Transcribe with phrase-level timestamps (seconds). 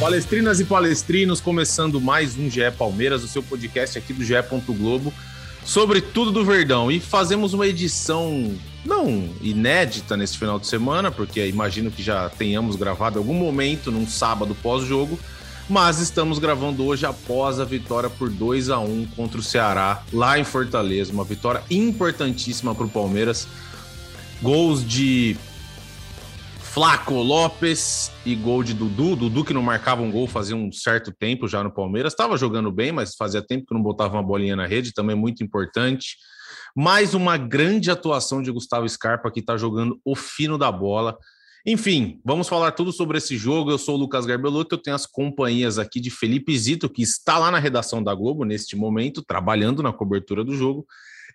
[0.00, 4.32] Palestrinas e palestrinos, começando mais um GE Palmeiras, o seu podcast aqui do GE.
[4.66, 5.12] Globo,
[5.62, 6.90] sobre tudo do Verdão.
[6.90, 12.76] E fazemos uma edição não inédita nesse final de semana, porque imagino que já tenhamos
[12.76, 15.20] gravado algum momento num sábado pós-jogo,
[15.68, 20.38] mas estamos gravando hoje após a vitória por 2 a 1 contra o Ceará, lá
[20.38, 21.12] em Fortaleza.
[21.12, 23.46] Uma vitória importantíssima para o Palmeiras.
[24.40, 25.36] Gols de
[26.72, 29.16] Flaco Lopes e gol de Dudu.
[29.16, 32.12] Dudu que não marcava um gol fazia um certo tempo já no Palmeiras.
[32.12, 35.42] Estava jogando bem, mas fazia tempo que não botava uma bolinha na rede, também muito
[35.42, 36.16] importante.
[36.76, 41.18] Mais uma grande atuação de Gustavo Scarpa, que está jogando o fino da bola.
[41.66, 43.72] Enfim, vamos falar tudo sobre esse jogo.
[43.72, 47.36] Eu sou o Lucas Garbelotto, eu tenho as companhias aqui de Felipe Zito, que está
[47.36, 50.86] lá na redação da Globo neste momento, trabalhando na cobertura do jogo,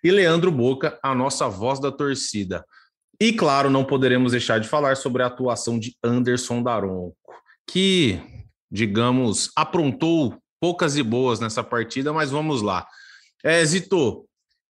[0.02, 2.64] e Leandro Boca, a nossa voz da torcida.
[3.20, 7.16] E claro, não poderemos deixar de falar sobre a atuação de Anderson Daronco,
[7.66, 8.20] que,
[8.70, 12.86] digamos, aprontou poucas e boas nessa partida, mas vamos lá.
[13.42, 14.26] É, Zito,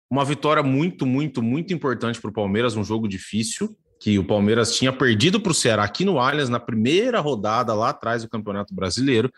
[0.09, 4.75] uma vitória muito, muito, muito importante para o Palmeiras, um jogo difícil, que o Palmeiras
[4.75, 8.73] tinha perdido para o Ceará aqui no Allianz na primeira rodada lá atrás do Campeonato
[8.73, 9.31] Brasileiro.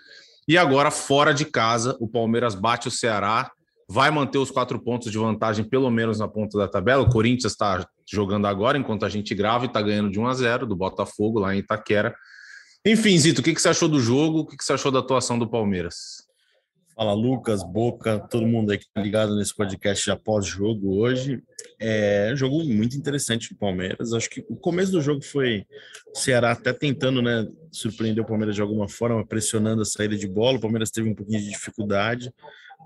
[0.48, 3.52] E agora, fora de casa, o Palmeiras bate o Ceará,
[3.89, 7.03] vai manter os quatro pontos de vantagem, pelo menos na ponta da tabela.
[7.03, 10.34] O Corinthians está jogando agora, enquanto a gente grava, e está ganhando de 1 a
[10.34, 12.16] 0 do Botafogo lá em Itaquera.
[12.86, 14.40] Enfim, Zito, o que, que você achou do jogo?
[14.40, 16.23] O que, que você achou da atuação do Palmeiras?
[16.95, 21.42] Fala Lucas, Boca, todo mundo aí que tá ligado nesse podcast após jogo hoje.
[21.79, 24.13] É um jogo muito interessante do Palmeiras.
[24.13, 25.66] Acho que o começo do jogo foi
[26.13, 30.28] o Ceará até tentando, né, surpreender o Palmeiras de alguma forma, pressionando a saída de
[30.28, 30.58] bola.
[30.58, 32.31] O Palmeiras teve um pouquinho de dificuldade,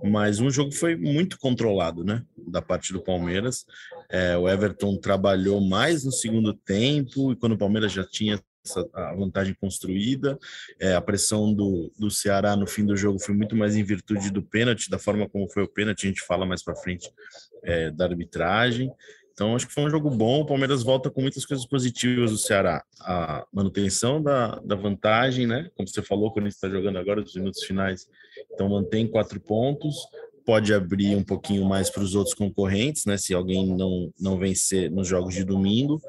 [0.04, 3.66] mas um jogo foi muito controlado, né, da parte do Palmeiras.
[4.10, 8.88] É, o Everton trabalhou mais no segundo tempo e quando o Palmeiras já tinha essa,
[8.94, 10.38] a vantagem construída.
[10.80, 14.30] É, a pressão do, do Ceará no fim do jogo foi muito mais em virtude
[14.30, 17.10] do pênalti, da forma como foi o pênalti, a gente fala mais para frente
[17.64, 18.92] é, da arbitragem.
[19.38, 20.42] Então, acho que foi um jogo bom.
[20.42, 22.84] O Palmeiras volta com muitas coisas positivas do Ceará.
[23.02, 25.70] A manutenção da, da vantagem, né?
[25.76, 28.08] Como você falou, quando a gente está jogando agora, os minutos finais.
[28.52, 29.96] Então, mantém quatro pontos.
[30.44, 33.16] Pode abrir um pouquinho mais para os outros concorrentes, né?
[33.16, 36.02] Se alguém não, não vencer nos jogos de domingo.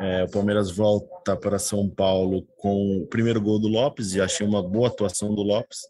[0.00, 4.44] É, o Palmeiras volta para São Paulo com o primeiro gol do Lopes, e achei
[4.44, 5.82] uma boa atuação do Lopes.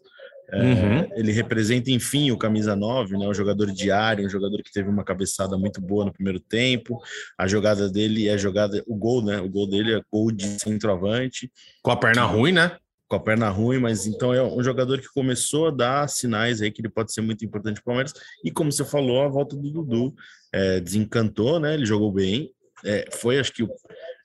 [0.49, 1.09] É, uhum.
[1.15, 5.03] Ele representa, enfim, o camisa 9, né, um jogador diário, um jogador que teve uma
[5.03, 7.01] cabeçada muito boa no primeiro tempo.
[7.37, 9.39] A jogada dele é jogada, o gol, né?
[9.39, 11.51] O gol dele é gol de centroavante.
[11.81, 12.77] Com a perna ruim, né?
[13.09, 16.71] Com a perna ruim, mas então é um jogador que começou a dar sinais aí
[16.71, 18.13] que ele pode ser muito importante para o Palmeiras.
[18.43, 20.15] E como você falou, a volta do Dudu
[20.53, 21.73] é, desencantou, né?
[21.73, 22.51] Ele jogou bem.
[22.85, 23.69] É, foi, acho que, o,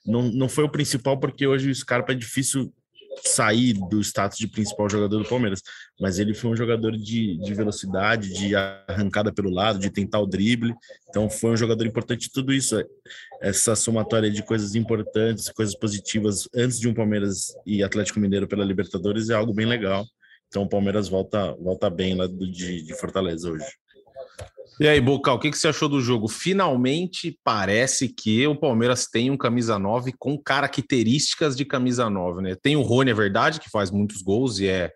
[0.05, 2.73] não, não foi o principal, porque hoje o Scarpa é difícil
[3.23, 5.61] sair do status de principal jogador do Palmeiras,
[5.99, 10.25] mas ele foi um jogador de, de velocidade, de arrancada pelo lado, de tentar o
[10.25, 10.73] drible,
[11.09, 12.31] então foi um jogador importante.
[12.31, 12.83] Tudo isso,
[13.41, 18.65] essa somatória de coisas importantes, coisas positivas antes de um Palmeiras e Atlético Mineiro pela
[18.65, 20.05] Libertadores é algo bem legal.
[20.47, 23.65] Então o Palmeiras volta, volta bem lá do, de, de Fortaleza hoje.
[24.79, 26.27] E aí, Bocal, o que, você achou do jogo?
[26.27, 32.55] Finalmente parece que o Palmeiras tem um camisa 9 com características de camisa 9, né?
[32.55, 34.91] Tem o Rony, é verdade, que faz muitos gols e é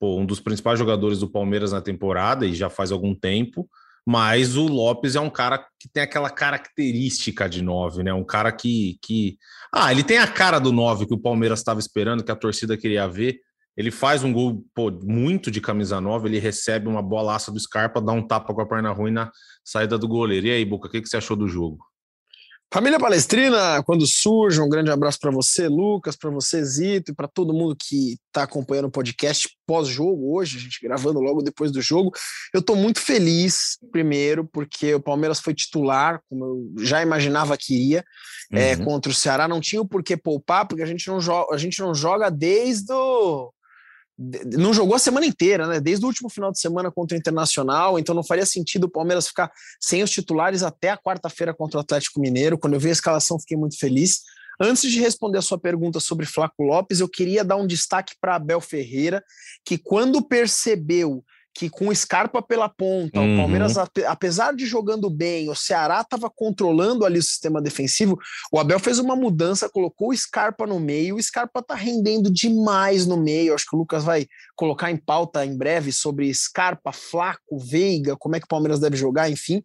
[0.00, 3.68] pô, um dos principais jogadores do Palmeiras na temporada e já faz algum tempo.
[4.06, 8.12] Mas o Lopes é um cara que tem aquela característica de 9, né?
[8.12, 9.36] Um cara que, que.
[9.72, 12.76] Ah, ele tem a cara do 9 que o Palmeiras estava esperando, que a torcida
[12.76, 13.38] queria ver
[13.78, 18.00] ele faz um gol pô, muito de camisa nova, ele recebe uma bolaça do Scarpa,
[18.00, 19.30] dá um tapa com a perna ruim na
[19.64, 20.48] saída do goleiro.
[20.48, 21.78] E aí, Boca, o que, que você achou do jogo?
[22.74, 27.28] Família Palestrina, quando surge, um grande abraço para você, Lucas, para você, Zito, e para
[27.28, 31.80] todo mundo que está acompanhando o podcast pós-jogo hoje, a gente gravando logo depois do
[31.80, 32.10] jogo.
[32.52, 37.74] Eu estou muito feliz, primeiro, porque o Palmeiras foi titular, como eu já imaginava que
[37.74, 38.04] iria,
[38.52, 38.82] é, uhum.
[38.82, 39.46] é, contra o Ceará.
[39.46, 42.92] Não tinha o porquê poupar, porque a gente não, joga, a gente não joga desde
[42.92, 43.52] o
[44.56, 45.80] não jogou a semana inteira, né?
[45.80, 49.28] Desde o último final de semana contra o Internacional, então não faria sentido o Palmeiras
[49.28, 49.50] ficar
[49.80, 52.58] sem os titulares até a quarta-feira contra o Atlético Mineiro.
[52.58, 54.22] Quando eu vi a escalação, fiquei muito feliz.
[54.60, 58.34] Antes de responder a sua pergunta sobre Flaco Lopes, eu queria dar um destaque para
[58.34, 59.22] Abel Ferreira,
[59.64, 61.24] que quando percebeu
[61.58, 63.34] que com o Scarpa pela ponta, uhum.
[63.34, 63.74] o Palmeiras,
[64.06, 68.16] apesar de jogando bem, o Ceará estava controlando ali o sistema defensivo,
[68.52, 73.08] o Abel fez uma mudança, colocou o Scarpa no meio, o Scarpa tá rendendo demais
[73.08, 77.58] no meio, acho que o Lucas vai colocar em pauta em breve sobre Scarpa, Flaco,
[77.58, 79.60] Veiga, como é que o Palmeiras deve jogar, enfim,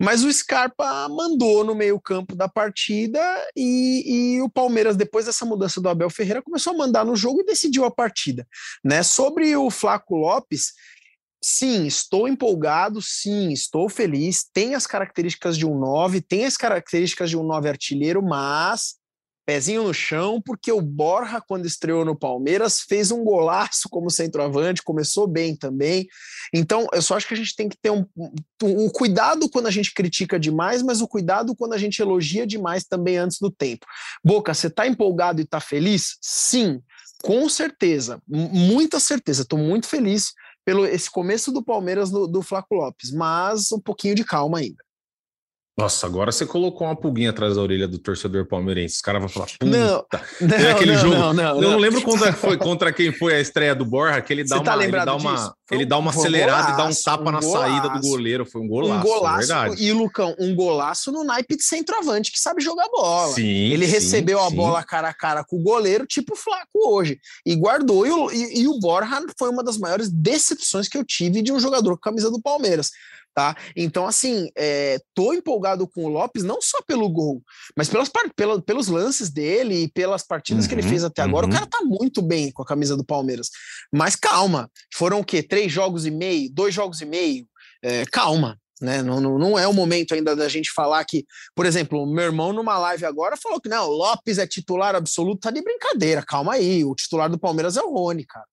[0.00, 3.20] mas o Scarpa mandou no meio campo da partida
[3.54, 7.42] e, e o Palmeiras, depois dessa mudança do Abel Ferreira, começou a mandar no jogo
[7.42, 8.48] e decidiu a partida,
[8.82, 10.72] né, sobre o Flaco Lopes,
[11.48, 14.44] Sim, estou empolgado, sim, estou feliz.
[14.52, 18.96] Tem as características de um 9, tem as características de um 9 artilheiro, mas
[19.46, 24.82] pezinho no chão, porque o Borja, quando estreou no Palmeiras, fez um golaço como centroavante,
[24.82, 26.08] começou bem também.
[26.52, 28.34] Então, eu só acho que a gente tem que ter um, um,
[28.64, 32.82] um cuidado quando a gente critica demais, mas o cuidado quando a gente elogia demais
[32.82, 33.86] também antes do tempo.
[34.24, 36.18] Boca, você está empolgado e está feliz?
[36.20, 36.82] Sim,
[37.22, 39.42] com certeza, muita certeza.
[39.42, 40.32] Estou muito feliz
[40.66, 44.84] pelo esse começo do Palmeiras do, do Flaco Lopes, mas um pouquinho de calma ainda.
[45.78, 48.94] Nossa, agora você colocou uma pulguinha atrás da orelha do torcedor palmeirense.
[48.94, 49.66] Os caras vão falar, puta.
[49.66, 50.06] Não,
[50.40, 51.14] não, aquele não, jogo.
[51.14, 54.32] não, não, eu não lembro contra, foi, contra quem foi a estreia do Borja, que
[54.32, 56.94] ele dá tá uma, ele dá uma, ele dá uma acelerada um e dá um
[56.94, 58.46] tapa um na golaço, saída do goleiro.
[58.46, 59.84] Foi um golaço, um golaço verdade.
[59.84, 63.34] E, Lucão, um golaço no naipe de centroavante que sabe jogar bola.
[63.34, 64.56] Sim, ele sim, recebeu a sim.
[64.56, 68.06] bola cara a cara com o goleiro, tipo Flaco hoje, e guardou.
[68.06, 71.52] E o, e, e o Borja foi uma das maiores decepções que eu tive de
[71.52, 72.90] um jogador com a camisa do Palmeiras
[73.36, 73.54] tá?
[73.76, 77.42] Então, assim, é, tô empolgado com o Lopes, não só pelo gol,
[77.76, 81.44] mas pelas, pela, pelos lances dele e pelas partidas uhum, que ele fez até agora.
[81.44, 81.52] Uhum.
[81.52, 83.50] O cara tá muito bem com a camisa do Palmeiras.
[83.92, 85.42] Mas calma, foram o quê?
[85.42, 87.46] Três jogos e meio, dois jogos e meio?
[87.84, 88.58] É, calma.
[88.80, 89.02] Né?
[89.02, 92.24] Não, não, não é o momento ainda da gente falar que, por exemplo, o meu
[92.24, 96.22] irmão numa live agora falou que não, o Lopes é titular absoluto, tá de brincadeira,
[96.22, 98.46] calma aí, o titular do Palmeiras é o Rony, cara.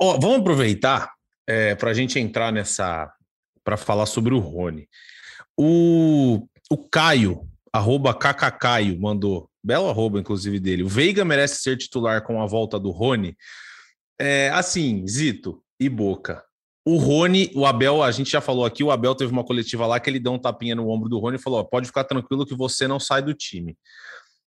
[0.00, 1.12] Ó, vamos aproveitar
[1.48, 3.12] é, para a gente entrar nessa,
[3.66, 4.88] para falar sobre o Rony.
[5.58, 7.40] O, o Caio,
[7.72, 12.78] arroba KKCaio, mandou, belo arroba inclusive dele, o Veiga merece ser titular com a volta
[12.78, 13.36] do Rony?
[14.20, 16.44] É, assim, Zito e Boca,
[16.86, 19.98] o Rony, o Abel, a gente já falou aqui, o Abel teve uma coletiva lá
[19.98, 22.46] que ele deu um tapinha no ombro do Rony e falou, ó, pode ficar tranquilo
[22.46, 23.76] que você não sai do time.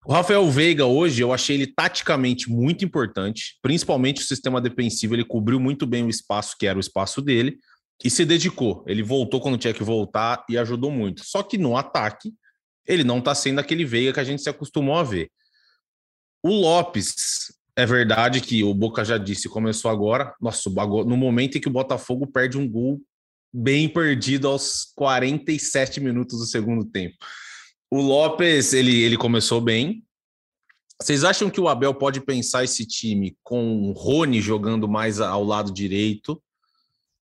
[0.06, 5.24] O Rafael Veiga hoje, eu achei ele taticamente muito importante, principalmente o sistema defensivo, ele
[5.24, 7.58] cobriu muito bem o espaço que era o espaço dele,
[8.04, 8.84] e se dedicou.
[8.86, 11.24] Ele voltou quando tinha que voltar e ajudou muito.
[11.24, 12.34] Só que no ataque,
[12.86, 15.30] ele não está sendo aquele Veiga que a gente se acostumou a ver.
[16.42, 20.34] O Lopes, é verdade que o Boca já disse, começou agora.
[20.40, 23.00] Nossa, no momento em que o Botafogo perde um gol
[23.52, 27.16] bem perdido aos 47 minutos do segundo tempo.
[27.90, 30.02] O Lopes, ele, ele começou bem.
[31.00, 35.44] Vocês acham que o Abel pode pensar esse time com o Rony jogando mais ao
[35.44, 36.42] lado direito?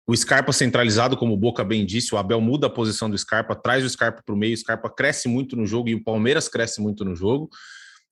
[0.09, 3.55] O Scarpa centralizado, como o Boca bem disse, o Abel muda a posição do Scarpa,
[3.55, 6.49] traz o Scarpa para o meio, o Scarpa cresce muito no jogo e o Palmeiras
[6.49, 7.47] cresce muito no jogo.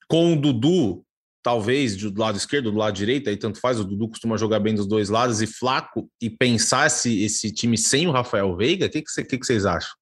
[0.08, 1.04] Com o Dudu,
[1.42, 4.76] talvez do lado esquerdo, do lado direito, aí tanto faz, o Dudu costuma jogar bem
[4.76, 8.90] dos dois lados e flaco, e pensar esse, esse time sem o Rafael Veiga, o
[8.92, 9.96] que, que, que, que vocês acham?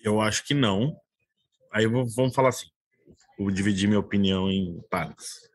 [0.00, 0.96] Eu acho que não.
[1.72, 2.66] Aí vamos falar assim,
[3.38, 5.48] vou dividir minha opinião em partes.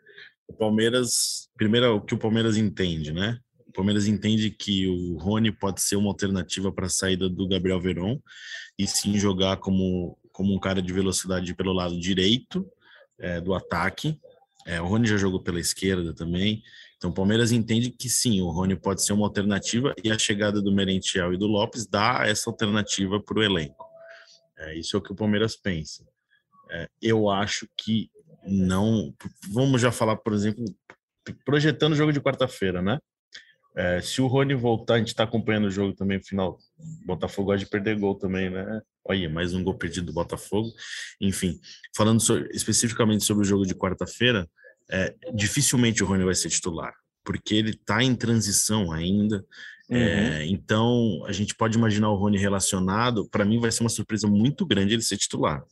[0.47, 3.41] O Palmeiras, primeiro, o que o Palmeiras entende, né?
[3.77, 8.19] Palmeiras entende que o Rony pode ser uma alternativa para a saída do Gabriel Veron
[8.75, 12.67] e sim jogar como, como um cara de velocidade pelo lado direito
[13.19, 14.19] é, do ataque.
[14.65, 16.63] É, o Rony já jogou pela esquerda também.
[16.97, 20.59] Então, o Palmeiras entende que sim, o Rony pode ser uma alternativa e a chegada
[20.59, 23.85] do Merentiel e do Lopes dá essa alternativa para o elenco.
[24.57, 26.03] É, isso é o que o Palmeiras pensa.
[26.71, 28.09] É, eu acho que
[28.43, 29.13] não.
[29.51, 30.65] Vamos já falar, por exemplo,
[31.45, 32.97] projetando o jogo de quarta-feira, né?
[33.77, 36.57] É, se o Rony voltar, a gente está acompanhando o jogo também, final.
[37.05, 38.81] Botafogo gosta de perder gol também, né?
[39.05, 40.71] Olha, mais um gol perdido do Botafogo.
[41.21, 41.59] Enfim,
[41.95, 44.49] falando sobre, especificamente sobre o jogo de quarta-feira,
[44.89, 46.91] é, dificilmente o Rony vai ser titular,
[47.23, 49.45] porque ele está em transição ainda.
[49.91, 50.01] É, uhum.
[50.01, 53.29] É, então, a gente pode imaginar o Rony relacionado.
[53.29, 55.63] Para mim, vai ser uma surpresa muito grande ele ser titular.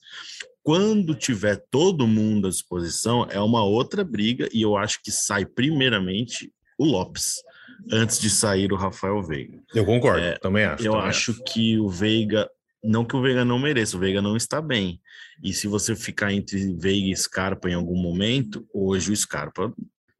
[0.61, 5.43] Quando tiver todo mundo à disposição, é uma outra briga, e eu acho que sai
[5.43, 7.41] primeiramente o Lopes
[7.91, 9.59] antes de sair o Rafael Veiga.
[9.73, 10.85] Eu concordo, é, também acho.
[10.85, 12.49] Eu também acho, acho que o Veiga,
[12.83, 14.99] não que o Veiga não mereça, o Veiga não está bem.
[15.43, 19.73] E se você ficar entre Veiga e Scarpa em algum momento, hoje o Scarpa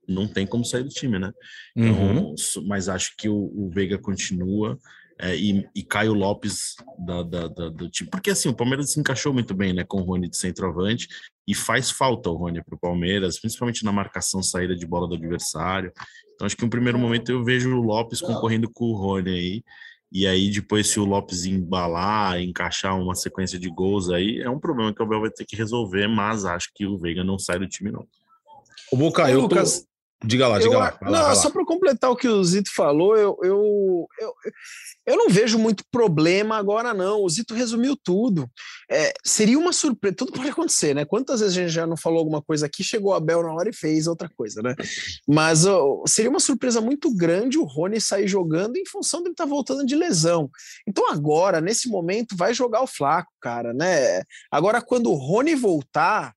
[0.08, 1.32] não tem como sair do time, né?
[1.76, 2.36] Então, uhum.
[2.68, 4.78] Mas acho que o, o Veiga continua.
[5.18, 8.10] É, e, e Caio Lopes da, da, da, do time.
[8.10, 11.08] Porque assim, o Palmeiras se encaixou muito bem né, com o Rony de centroavante
[11.48, 15.16] e faz falta o Rony para o Palmeiras, principalmente na marcação saída de bola do
[15.16, 15.94] adversário.
[16.36, 19.64] Então acho que no primeiro momento eu vejo o Lopes concorrendo com o Rony aí.
[20.12, 24.60] E aí, depois, se o Lopes embalar, encaixar uma sequência de gols aí, é um
[24.60, 27.60] problema que o Abel vai ter que resolver, mas acho que o Veiga não sai
[27.60, 28.06] do time, não.
[28.92, 29.56] O Boca, eu tô...
[30.26, 30.98] Diga lá, diga eu, lá.
[31.02, 31.36] não, lá.
[31.36, 34.34] só para completar o que o Zito falou, eu, eu, eu,
[35.06, 37.24] eu não vejo muito problema agora, não.
[37.24, 38.50] O Zito resumiu tudo.
[38.90, 41.06] É, seria uma surpresa, tudo pode acontecer, né?
[41.06, 43.70] Quantas vezes a gente já não falou alguma coisa aqui, chegou a Bel na hora
[43.70, 44.76] e fez outra coisa, né?
[45.28, 49.46] Mas ó, seria uma surpresa muito grande o Rony sair jogando em função dele estar
[49.46, 50.50] tá voltando de lesão.
[50.88, 54.24] Então agora, nesse momento, vai jogar o Flaco, cara, né?
[54.52, 56.34] Agora, quando o Rony voltar.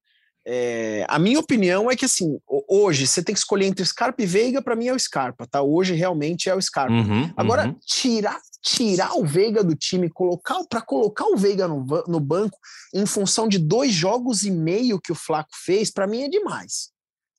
[0.51, 4.27] É, a minha opinião é que assim, hoje você tem que escolher entre Scarpa e
[4.27, 5.61] Veiga, para mim é o Scarpa, tá?
[5.61, 6.95] Hoje realmente é o Scarpa.
[6.95, 7.77] Uhum, Agora, uhum.
[7.85, 12.59] tirar tirar o Veiga do time, colocar para colocar o Veiga no, no, banco
[12.93, 16.91] em função de dois jogos e meio que o Flaco fez, para mim é demais.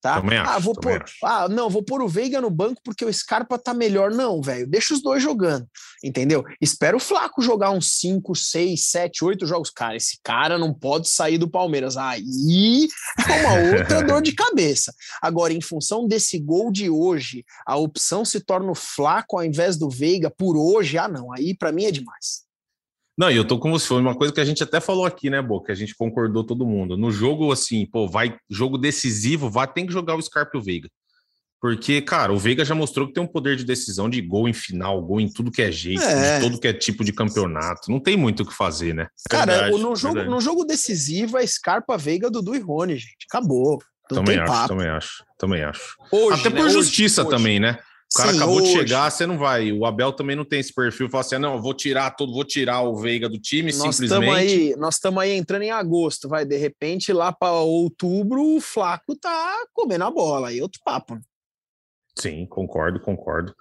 [0.02, 0.22] Tá?
[0.22, 1.26] Também acho, ah, vou também pôr, acho.
[1.26, 4.12] ah, não, vou pôr o Veiga no banco porque o Scarpa tá melhor.
[4.12, 5.68] Não, velho, deixa os dois jogando,
[6.02, 6.46] entendeu?
[6.62, 9.70] Espera o Flaco jogar uns 5, 6, 7, 8 jogos.
[9.70, 11.98] Cara, esse cara não pode sair do Palmeiras.
[11.98, 12.88] Aí
[13.28, 14.94] é uma outra dor de cabeça.
[15.22, 19.76] Agora, em função desse gol de hoje, a opção se torna o Flaco ao invés
[19.78, 20.98] do Veiga por hoje.
[20.98, 22.49] Ah, não, aí para mim é demais.
[23.20, 23.86] Não, e eu tô com você.
[23.86, 25.74] Foi uma coisa que a gente até falou aqui, né, Boca?
[25.74, 26.96] A gente concordou todo mundo.
[26.96, 30.64] No jogo, assim, pô, vai jogo decisivo, vai tem que jogar o Scarpa e o
[30.64, 30.90] Veiga.
[31.62, 34.54] Porque, cara, o Veiga já mostrou que tem um poder de decisão de gol em
[34.54, 36.38] final, gol em tudo que é jeito, É.
[36.40, 37.92] de todo que é tipo de campeonato.
[37.92, 39.08] Não tem muito o que fazer, né?
[39.30, 40.30] Cara, Verdade, no, jogo, verdade.
[40.36, 43.26] no jogo decisivo é Scarpa, Veiga, Dudu e Rony, gente.
[43.30, 43.78] Acabou.
[44.10, 44.68] Não também acho, papo.
[44.70, 45.96] também acho, também acho.
[46.10, 46.56] Hoje, Até né?
[46.56, 47.30] por Hoje, justiça hoje.
[47.30, 47.78] também, né?
[48.12, 48.78] O cara Sim, acabou de hoje.
[48.80, 49.72] chegar, você não vai.
[49.72, 52.34] O Abel também não tem esse perfil, fala assim: ah, não, eu vou tirar todo,
[52.34, 54.04] vou tirar o Veiga do time, Nós simplesmente.
[54.06, 56.44] estamos aí, nós estamos aí entrando em agosto, vai.
[56.44, 60.48] De repente, lá para outubro, o Flaco tá comendo a bola.
[60.50, 61.14] Aí outro papo.
[61.16, 61.22] né?
[62.18, 63.54] Sim, concordo, concordo.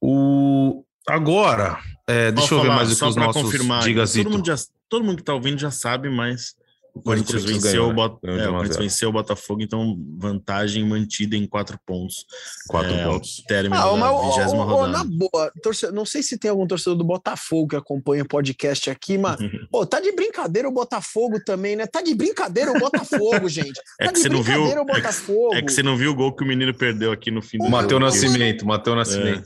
[0.00, 0.84] O...
[1.08, 3.82] Agora, é, deixa eu Posso ver mais o que só os pra nossos confirmar.
[3.82, 4.54] diga todo, mundo já,
[4.88, 6.54] todo mundo que tá ouvindo já sabe, mas
[6.98, 8.18] o Corinthians venceu, ganhou, o, Bot...
[8.22, 8.32] né?
[8.32, 8.82] É, o 1 a Corinthians 0.
[8.82, 12.24] venceu o Botafogo, então vantagem mantida em quatro pontos.
[12.68, 13.42] Quatro É, pontos.
[13.48, 16.96] Término Ah, da mas, ó, ó, na boa, torce- não sei se tem algum torcedor
[16.96, 19.36] do Botafogo que acompanha o podcast aqui, mas
[19.70, 21.86] pô, tá de brincadeira o Botafogo também, né?
[21.86, 23.80] Tá de brincadeira o Botafogo, gente.
[24.00, 25.54] É Tá que de você não viu- brincadeira o é que- Botafogo.
[25.54, 27.68] É que você não viu o gol que o menino perdeu aqui no fim do
[27.68, 28.04] Mateu jogo.
[28.04, 29.44] Nascimento, Mateu Nascimento.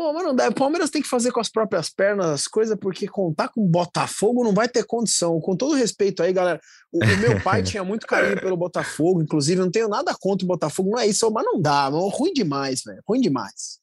[0.00, 0.48] Pô, mas não dá.
[0.48, 3.68] O Palmeiras tem que fazer com as próprias pernas as coisas, porque contar com o
[3.68, 5.38] Botafogo não vai ter condição.
[5.42, 6.58] Com todo respeito aí, galera.
[6.90, 10.48] O, o meu pai tinha muito carinho pelo Botafogo, inclusive, não tenho nada contra o
[10.48, 13.02] Botafogo, não é isso, mas não dá, mano, ruim demais, velho.
[13.06, 13.78] Ruim demais.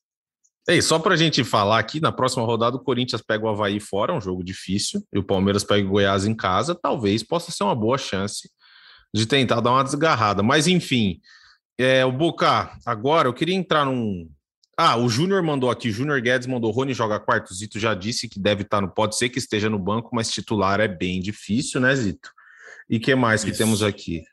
[0.68, 4.12] Ei, só pra gente falar aqui, na próxima rodada o Corinthians pega o Havaí fora,
[4.12, 7.76] um jogo difícil, e o Palmeiras pega o Goiás em casa, talvez possa ser uma
[7.76, 8.50] boa chance
[9.14, 10.42] de tentar dar uma desgarrada.
[10.42, 11.22] Mas enfim,
[11.78, 14.28] é, o Boca, agora eu queria entrar num.
[14.80, 18.40] Ah, o Júnior mandou aqui, Júnior Guedes mandou, Rony joga quarto, Zito já disse que
[18.40, 21.96] deve estar no, pode ser que esteja no banco, mas titular é bem difícil, né,
[21.96, 22.30] Zito?
[22.88, 23.58] E que mais que Isso.
[23.58, 24.24] temos aqui?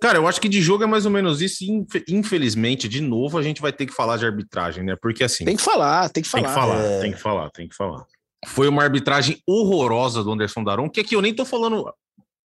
[0.00, 1.62] Cara, eu acho que de jogo é mais ou menos isso.
[1.64, 4.96] infe- Infelizmente, de novo, a gente vai ter que falar de arbitragem, né?
[5.00, 6.54] Porque assim, Tem que falar, tem que Tem falar.
[6.54, 7.00] que falar, É.
[7.00, 8.04] tem que falar, tem que falar.
[8.48, 11.88] foi uma arbitragem horrorosa do Anderson Daron, que aqui eu nem tô falando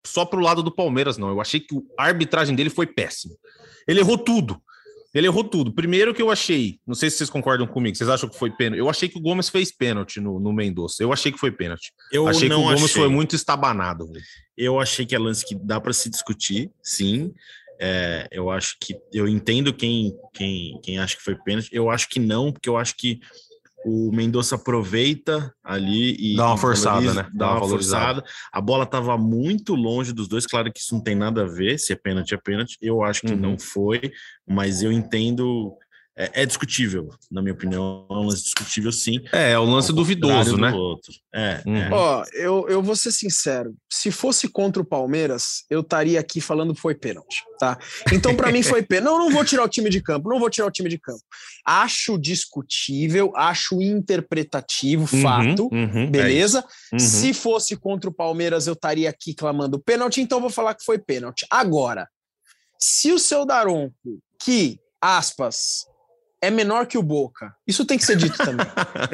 [0.06, 1.28] só pro lado do Palmeiras, não.
[1.30, 3.34] Eu achei que a arbitragem dele foi péssima.
[3.88, 4.60] Ele errou tudo.
[5.14, 5.72] Ele errou tudo.
[5.72, 8.78] Primeiro que eu achei, não sei se vocês concordam comigo, vocês acham que foi pênalti?
[8.78, 11.02] Eu achei que o Gomes fez pênalti no, no Mendonça.
[11.02, 11.92] Eu achei que foi pênalti.
[12.12, 13.02] Eu achei que o não Gomes achei.
[13.02, 14.10] foi muito estabanado.
[14.56, 17.32] Eu achei que é lance que dá para se discutir, sim.
[17.78, 21.68] É, eu acho que eu entendo quem, quem, quem acha que foi pênalti.
[21.72, 23.20] Eu acho que não, porque eu acho que
[23.88, 27.30] o Mendonça aproveita ali e Dá uma forçada, valoriza- né?
[27.32, 28.24] Dá uma forçada.
[28.52, 30.44] A bola estava muito longe dos dois.
[30.44, 31.78] Claro que isso não tem nada a ver.
[31.78, 32.76] Se é pênalti, é pênalti.
[32.82, 33.38] Eu acho que Uhum.
[33.38, 34.10] não foi,
[34.44, 35.72] mas eu entendo.
[36.18, 38.06] É, é discutível, na minha opinião.
[38.08, 39.20] É um lance discutível, sim.
[39.32, 40.72] É, é o lance duvidoso, né?
[40.72, 41.12] outro.
[41.34, 41.76] É, Uhum.
[41.76, 41.90] é.
[41.92, 43.74] Ó, eu, eu vou ser sincero.
[43.92, 47.78] Se fosse contra o Palmeiras, eu estaria aqui falando que foi pênalti, tá?
[48.10, 49.04] Então, para mim, foi pênalti.
[49.12, 51.20] Não, não vou tirar o time de campo, não vou tirar o time de campo.
[51.66, 55.68] Acho discutível, acho interpretativo, Uhum, fato.
[55.70, 56.58] uhum, é Beleza?
[56.60, 56.68] isso.
[56.94, 56.98] Uhum.
[56.98, 60.84] Se fosse contra o Palmeiras, eu estaria aqui clamando pênalti, então eu vou falar que
[60.84, 61.44] foi pênalti.
[61.50, 62.08] Agora,
[62.78, 63.94] se o seu Daronco,
[64.42, 65.84] que, aspas,
[66.46, 68.66] é menor que o Boca, isso tem que ser dito também.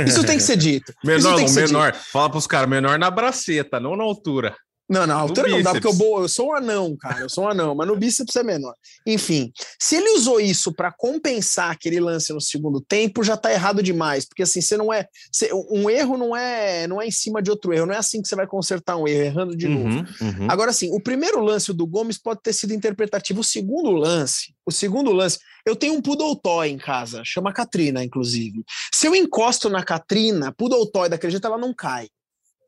[0.07, 0.93] Isso tem que ser dito.
[1.03, 1.95] Menor, que ser menor.
[1.95, 4.55] Fala pros caras, menor na braceta, não na altura.
[4.89, 7.21] Não, não, a altura não dá, porque eu, eu sou um anão, cara.
[7.21, 8.75] Eu sou um anão, mas no bíceps é menor.
[9.07, 13.83] Enfim, se ele usou isso para compensar aquele lance no segundo tempo, já tá errado
[13.83, 14.27] demais.
[14.27, 15.07] Porque assim, você não é.
[15.33, 17.87] você- um erro não é, não é em cima de outro erro.
[17.87, 19.89] Não é assim que você vai consertar um erro, errando de novo.
[20.21, 20.51] Uhum, uhum.
[20.51, 23.41] Agora, assim, o primeiro lance do Gomes pode ter sido interpretativo.
[23.41, 28.05] O segundo lance, o segundo lance, eu tenho um Poodle Toy em casa, chama Katrina,
[28.05, 28.63] inclusive.
[28.93, 32.09] Se eu encosto na Katrina, Poodle Toy daquele jeito, ela não cai,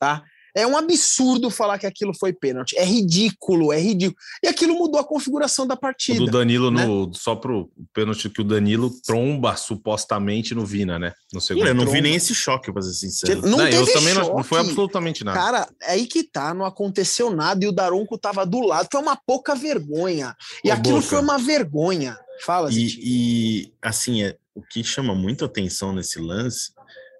[0.01, 0.23] tá?
[0.55, 2.77] É um absurdo falar que aquilo foi pênalti.
[2.79, 4.17] É ridículo, é ridículo.
[4.43, 6.19] E aquilo mudou a configuração da O partida.
[6.19, 6.87] do Danilo né?
[6.87, 7.13] no.
[7.13, 11.13] Só pro pênalti que o Danilo tromba supostamente no Vina, né?
[11.33, 11.67] No segundo.
[11.67, 13.43] Eu não vi nem esse choque, pra ser sincero.
[13.43, 14.49] Não, Não, eu teve também não, não choque.
[14.49, 15.39] foi absolutamente nada.
[15.39, 18.89] Cara, é aí que tá, não aconteceu nada e o Daronco tava do lado.
[18.91, 20.37] Foi uma pouca vergonha.
[20.65, 21.09] E Ô, aquilo Boca.
[21.09, 22.17] foi uma vergonha.
[22.45, 22.71] Fala.
[22.73, 26.73] E, e, assim, é, o que chama muito atenção nesse lance,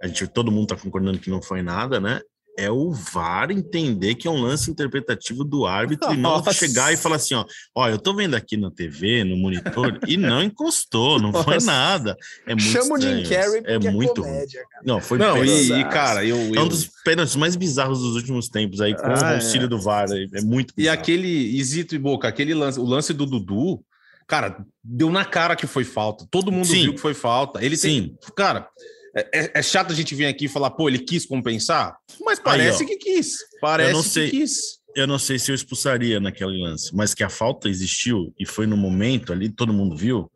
[0.03, 2.21] a gente, todo mundo tá concordando que não foi nada, né?
[2.57, 6.97] É o VAR entender que é um lance interpretativo do árbitro e não chegar e
[6.97, 7.45] falar assim: ó,
[7.75, 11.67] ó, eu tô vendo aqui na TV, no monitor, e não encostou, não foi Nossa.
[11.67, 12.17] nada.
[12.47, 14.31] É muito Chama o Jim estranho, Carrey É porque é, muito ruim.
[14.33, 14.83] comédia, cara.
[14.87, 16.37] Não, foi Não, e, e, cara, eu.
[16.37, 19.35] É um eu- dos pênaltis mais bizarros dos últimos tempos aí, com Ah, o é.
[19.35, 20.07] auxílio do VAR.
[20.13, 20.99] É é muito E bizarro.
[21.01, 23.85] aquele Isito e Boca, aquele lance, o lance do Dudu,
[24.29, 26.25] cara, deu na cara que foi falta.
[26.31, 26.83] Todo mundo Sim.
[26.85, 27.65] viu que foi falta.
[27.65, 28.17] Ele tem, Sim.
[28.37, 28.69] cara,
[29.17, 32.39] é, é- é chato a gente vir aqui e falar, pô, ele quis compensar, mas
[32.39, 32.87] parece ó.
[32.87, 33.37] que quis.
[33.61, 34.31] Parece não que sei.
[34.31, 34.79] quis.
[34.97, 38.67] eu não sei se eu expulsaria naquele lance, mas que a falta existiu e foi
[38.67, 40.31] no momento ali, todo mundo viu.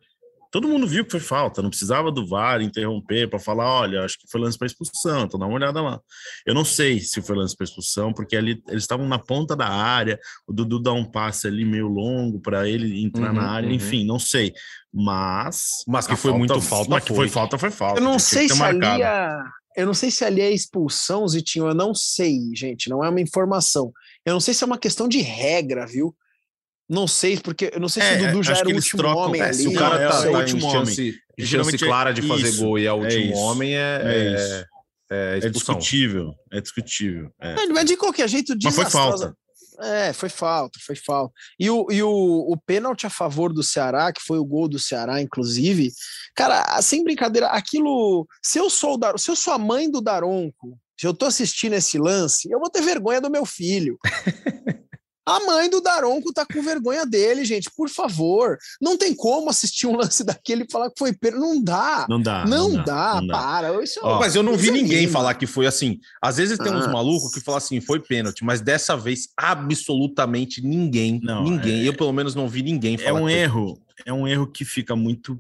[0.51, 4.19] Todo mundo viu que foi falta, não precisava do VAR interromper para falar, olha, acho
[4.19, 6.01] que foi lance para expulsão, então dá uma olhada lá.
[6.47, 9.69] Eu não sei se foi lance para expulsão, porque ali eles estavam na ponta da
[9.69, 13.69] área, o Dudu dá um passe ali meio longo para ele entrar Uhum, na área,
[13.69, 13.75] uhum.
[13.75, 14.53] enfim, não sei.
[14.93, 17.17] Mas Mas que a foi muito falta, mas que foi.
[17.17, 18.01] foi falta, foi falta.
[18.01, 18.87] Eu não sei se marcado.
[18.87, 19.29] ali é,
[19.77, 23.21] eu não sei se ali é expulsão, Zitinho, eu não sei, gente, não é uma
[23.21, 23.93] informação.
[24.25, 26.15] Eu não sei se é uma questão de regra, viu?
[26.89, 28.99] Não sei, porque eu não sei se É, o Dudu é, já era o último
[29.03, 29.55] trocam- homem é, ali.
[29.55, 30.95] se o cara não tá- é o último chance, homem.
[30.95, 34.65] chance Geralmente é clara de fazer isso, gol e é o último homem, é,
[35.11, 37.31] é discutível, é discutível.
[37.41, 37.55] é.
[37.55, 39.35] Mas- Mas de qualquer jeito, Mas foi falta.
[39.81, 41.33] É, foi falta, foi falta.
[41.61, 44.77] E o, e o, o pênalti a favor do Ceará, que foi o gol do
[44.79, 45.93] Ceará, inclusive,
[46.35, 48.27] cara, sem brincadeira, aquilo.
[48.43, 51.27] Se eu sou o Dar, se eu sou a mãe do Daronco, se eu tô
[51.27, 53.97] assistindo esse lance, eu vou ter vergonha do meu filho.
[55.29, 57.71] A mãe do Daronco tá com vergonha dele, gente.
[57.77, 58.57] Por favor.
[58.81, 61.41] Não tem como assistir um lance daquele e falar que foi pênalti.
[61.41, 62.07] Não dá.
[62.09, 62.45] Não dá.
[62.47, 63.35] não, dá, não dá.
[63.39, 63.85] para.
[63.85, 65.13] Isso é Ó, mas eu não vi ninguém desanima.
[65.13, 65.99] falar que foi assim.
[66.23, 66.93] Às vezes tem uns Ah.
[66.93, 71.81] malucos que falam assim, foi pênalti, mas dessa vez absolutamente ninguém, Não, ninguém.
[71.83, 73.21] é- Eu pelo menos não vi ninguém É falar.
[73.21, 75.39] um que foi erro, é um erro que fica muito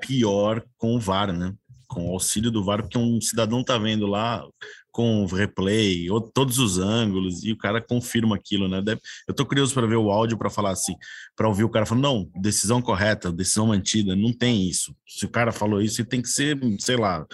[0.00, 1.52] pior com o VAR, né?
[1.86, 4.44] Com o auxílio do VAR, porque um cidadão tá vendo lá
[4.90, 8.82] com o replay, ou todos os ângulos, e o cara confirma aquilo, né?
[9.28, 10.94] Eu tô curioso para ver o áudio para falar assim,
[11.36, 14.94] para ouvir o cara falando, não, decisão correta, decisão mantida, não tem isso.
[15.06, 17.26] Se o cara falou isso, ele tem que ser, sei lá,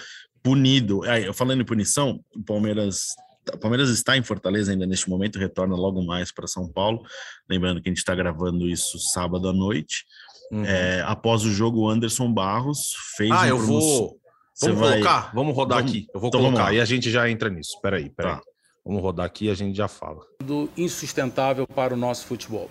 [0.42, 1.02] punido.
[1.04, 3.14] Aí, falando em punição, o Palmeiras
[3.54, 7.02] o Palmeiras está em Fortaleza ainda neste momento, retorna logo mais para São Paulo.
[7.48, 10.04] Lembrando que a gente está gravando isso sábado à noite.
[10.50, 10.64] Uhum.
[10.64, 13.30] É, após o jogo, o Anderson Barros fez.
[13.30, 14.20] Ah, um eu vou.
[14.56, 15.30] Você Vamos vai- colocar?
[15.34, 16.06] Vamos rodar Vamos- aqui.
[16.14, 17.78] Eu vou então colocar e a gente já entra nisso.
[17.82, 18.36] Peraí, peraí.
[18.36, 18.42] Tá.
[18.82, 20.24] Vamos rodar aqui e a gente já fala.
[20.42, 22.70] do insustentável para o nosso futebol.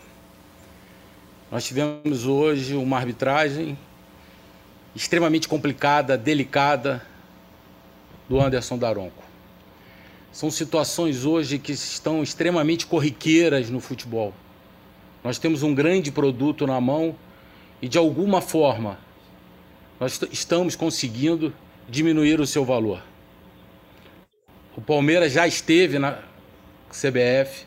[1.51, 3.77] Nós tivemos hoje uma arbitragem
[4.95, 7.05] extremamente complicada, delicada
[8.27, 9.23] do Anderson Daronco.
[10.31, 14.33] São situações hoje que estão extremamente corriqueiras no futebol.
[15.23, 17.15] Nós temos um grande produto na mão
[17.79, 18.97] e de alguma forma
[19.99, 21.53] nós est- estamos conseguindo
[21.89, 23.01] diminuir o seu valor.
[24.75, 26.19] O Palmeiras já esteve na
[26.89, 27.65] CBF,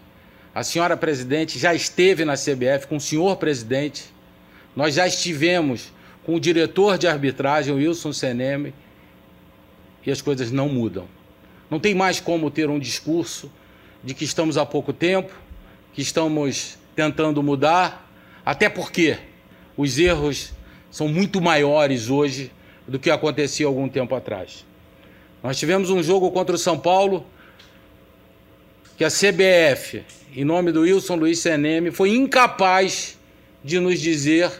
[0.55, 4.13] a senhora presidente já esteve na CBF com o senhor presidente.
[4.75, 5.93] Nós já estivemos
[6.25, 8.75] com o diretor de arbitragem, Wilson Seneme,
[10.05, 11.07] e as coisas não mudam.
[11.71, 13.51] Não tem mais como ter um discurso
[14.03, 15.33] de que estamos há pouco tempo,
[15.93, 18.11] que estamos tentando mudar,
[18.45, 19.19] até porque
[19.77, 20.53] os erros
[20.91, 22.51] são muito maiores hoje
[22.88, 24.64] do que acontecia algum tempo atrás.
[25.42, 27.24] Nós tivemos um jogo contra o São Paulo
[28.96, 30.03] que a CBF,
[30.35, 33.16] em nome do Wilson Luiz Seneme, foi incapaz
[33.62, 34.51] de nos dizer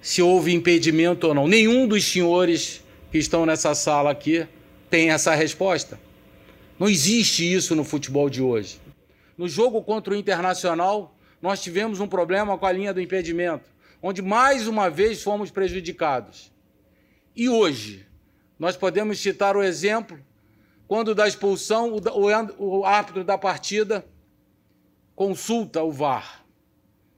[0.00, 1.48] se houve impedimento ou não.
[1.48, 4.46] Nenhum dos senhores que estão nessa sala aqui
[4.88, 5.98] tem essa resposta.
[6.78, 8.80] Não existe isso no futebol de hoje.
[9.36, 13.64] No jogo contra o Internacional, nós tivemos um problema com a linha do impedimento,
[14.02, 16.52] onde mais uma vez fomos prejudicados.
[17.34, 18.06] E hoje,
[18.58, 20.18] nós podemos citar o exemplo
[20.86, 21.96] quando da expulsão,
[22.58, 24.04] o, árbitro da partida
[25.14, 26.44] consulta o VAR.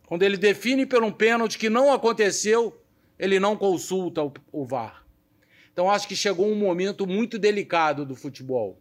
[0.07, 2.79] Quando ele define por um pênalti que não aconteceu,
[3.19, 5.07] ele não consulta o, o VAR.
[5.73, 8.79] Então acho que chegou um momento muito delicado do futebol.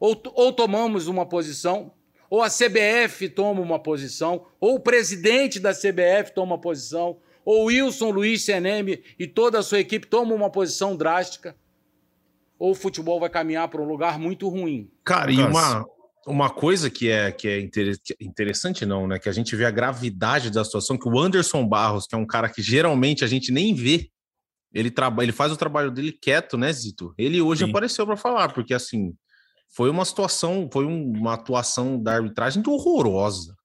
[0.00, 1.92] Ou, ou tomamos uma posição,
[2.30, 7.66] ou a CBF toma uma posição, ou o presidente da CBF toma uma posição, ou
[7.66, 11.56] Wilson Luiz Seneme e toda a sua equipe toma uma posição drástica,
[12.58, 14.88] ou o futebol vai caminhar para um lugar muito ruim.
[15.04, 15.84] Cara, e uma,
[16.26, 17.68] uma coisa que é, que é
[18.20, 19.18] interessante, não, né?
[19.18, 22.26] Que a gente vê a gravidade da situação, que o Anderson Barros, que é um
[22.26, 24.08] cara que geralmente a gente nem vê,
[24.72, 27.12] ele, trabalha, ele faz o trabalho dele quieto, né, Zito?
[27.18, 27.70] Ele hoje Sim.
[27.70, 29.12] apareceu para falar, porque assim,
[29.74, 33.56] foi uma situação, foi uma atuação da arbitragem horrorosa.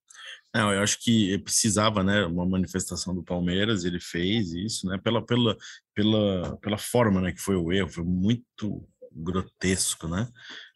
[0.57, 5.23] Não, eu acho que precisava, né, uma manifestação do Palmeiras, ele fez isso, né, pela,
[5.23, 5.55] pela,
[5.93, 10.27] pela, pela forma, né, que foi o erro, foi muito grotesco, né,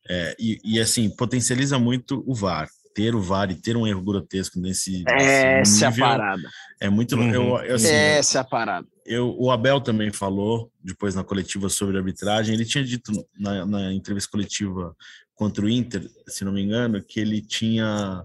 [0.08, 4.04] é, e, e, assim, potencializa muito o VAR, ter o VAR e ter um erro
[4.04, 6.50] grotesco nesse, nesse Essa nível, é a parada.
[6.80, 7.34] É muito, uhum.
[7.34, 8.88] eu, eu, assim, Essa é a parada.
[9.04, 13.92] Eu, o Abel também falou, depois na coletiva sobre arbitragem, ele tinha dito na, na
[13.92, 14.96] entrevista coletiva
[15.34, 18.24] contra o Inter, se não me engano, que ele tinha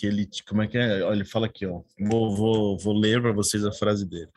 [0.00, 1.02] que ele como é que é?
[1.02, 1.82] Olha, ele fala aqui, ó.
[2.00, 4.30] Vou, vou, vou ler para vocês a frase dele.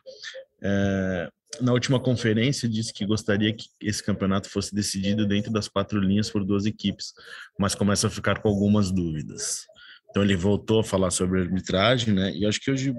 [0.62, 1.28] É,
[1.60, 6.28] na última conferência disse que gostaria que esse campeonato fosse decidido dentro das quatro linhas
[6.28, 7.14] por duas equipes,
[7.58, 9.66] mas começa a ficar com algumas dúvidas.
[10.10, 12.30] Então ele voltou a falar sobre arbitragem, né?
[12.34, 12.94] E acho que hoje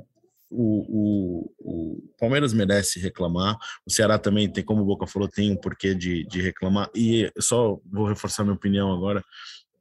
[0.49, 5.51] o, o, o, Palmeiras merece reclamar, o Ceará também tem, como o Boca falou, tem
[5.51, 9.23] um porquê de, de reclamar, e só vou reforçar minha opinião agora,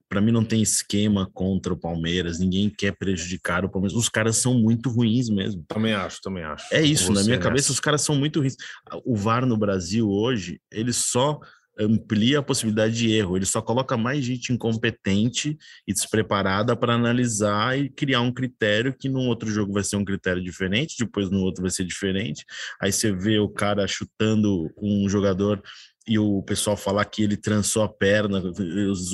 [0.08, 4.36] para mim não tem esquema contra o Palmeiras, ninguém quer prejudicar o Palmeiras, os caras
[4.36, 5.64] são muito ruins mesmo.
[5.68, 6.66] Também acho, também acho.
[6.72, 8.56] É isso, na minha cabeça os caras são muito ruins.
[9.04, 11.40] O VAR no Brasil hoje, ele só
[11.78, 17.78] amplia a possibilidade de erro, ele só coloca mais gente incompetente e despreparada para analisar
[17.78, 21.40] e criar um critério que num outro jogo vai ser um critério diferente, depois no
[21.40, 22.44] outro vai ser diferente.
[22.80, 25.62] Aí você vê o cara chutando um jogador
[26.06, 28.42] e o pessoal falar que ele trançou a perna,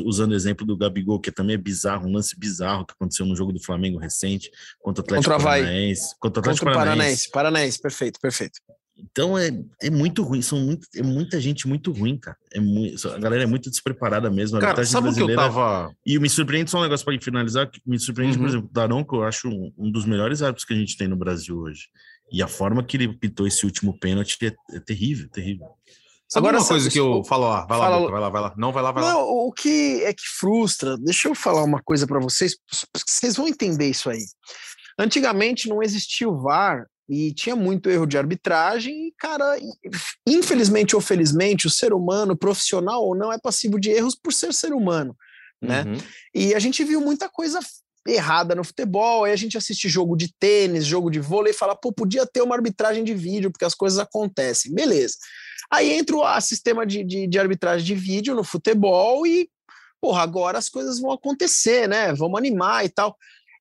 [0.04, 3.36] usando o exemplo do Gabigol, que também é bizarro, um lance bizarro que aconteceu no
[3.36, 4.50] jogo do Flamengo recente
[4.80, 6.14] contra o Atlético contra Paranaense.
[6.18, 7.30] Contra o Atlético contra Paranaense.
[7.30, 7.30] Paranaense.
[7.30, 8.60] Paranaense, perfeito, perfeito.
[9.10, 9.50] Então é,
[9.80, 12.36] é muito ruim, são muito, é muita gente muito ruim, cara.
[12.52, 14.58] É muito, a galera é muito despreparada mesmo.
[14.58, 15.40] A cara, sabe brasileira...
[15.40, 15.94] que eu tava.
[16.04, 18.42] E me surpreende só um negócio para finalizar, me surpreende, uhum.
[18.42, 21.08] por exemplo, o Daronco, eu acho um, um, dos melhores árbitros que a gente tem
[21.08, 21.88] no Brasil hoje.
[22.32, 25.68] E a forma que ele pitou esse último pênalti é, é terrível, terrível.
[26.32, 28.54] Sabe Agora, uma coisa que eu falo lá, vai lá, Boca, vai lá, vai lá.
[28.56, 29.24] Não, vai lá, vai não, lá.
[29.24, 32.56] O que é que frustra, deixa eu falar uma coisa para vocês,
[32.94, 34.24] vocês vão entender isso aí.
[34.96, 39.58] Antigamente não existia o VAR e tinha muito erro de arbitragem, e, cara,
[40.24, 44.54] infelizmente ou felizmente, o ser humano, profissional ou não, é passivo de erros por ser
[44.54, 45.16] ser humano,
[45.60, 45.82] né?
[45.82, 45.98] Uhum.
[46.32, 47.58] E a gente viu muita coisa
[48.06, 51.74] errada no futebol, aí a gente assiste jogo de tênis, jogo de vôlei e fala,
[51.74, 54.72] pô, podia ter uma arbitragem de vídeo, porque as coisas acontecem.
[54.72, 55.16] Beleza.
[55.70, 59.50] Aí entra o sistema de, de, de arbitragem de vídeo no futebol e,
[60.00, 62.12] porra, agora as coisas vão acontecer, né?
[62.12, 63.16] Vamos animar e tal.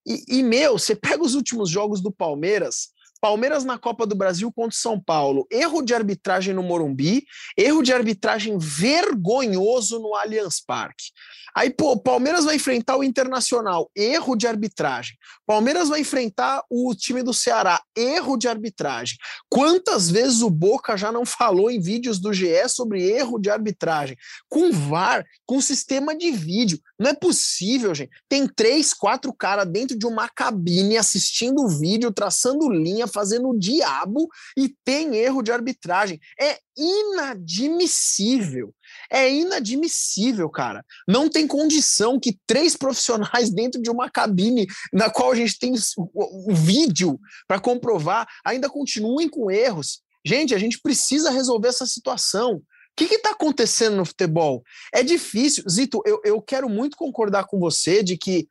[0.05, 2.89] E, e, meu, você pega os últimos jogos do Palmeiras,
[3.21, 7.25] Palmeiras na Copa do Brasil contra o São Paulo, erro de arbitragem no Morumbi,
[7.58, 11.12] erro de arbitragem vergonhoso no Allianz Parque.
[11.55, 15.17] Aí, pô, Palmeiras vai enfrentar o Internacional, erro de arbitragem.
[15.45, 19.17] Palmeiras vai enfrentar o time do Ceará, erro de arbitragem.
[19.49, 24.15] Quantas vezes o Boca já não falou em vídeos do GE sobre erro de arbitragem?
[24.47, 26.79] Com VAR, com sistema de vídeo.
[26.99, 28.12] Não é possível, gente.
[28.29, 33.58] Tem três, quatro caras dentro de uma cabine assistindo o vídeo, traçando linha, fazendo o
[33.58, 36.19] diabo e tem erro de arbitragem.
[36.39, 38.74] É inadmissível.
[39.12, 40.84] É inadmissível, cara.
[41.08, 45.74] Não tem condição que três profissionais dentro de uma cabine na qual a gente tem
[45.98, 50.02] o, vídeo para comprovar ainda continuem com erros.
[50.26, 52.56] Gente, a gente precisa resolver essa situação.
[52.56, 52.63] O
[52.95, 54.62] que está acontecendo no futebol?
[54.93, 55.63] É difícil.
[55.69, 58.48] Zito, eu, eu quero muito concordar com você de que